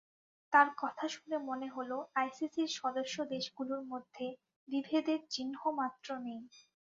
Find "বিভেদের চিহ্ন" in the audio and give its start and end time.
4.67-5.55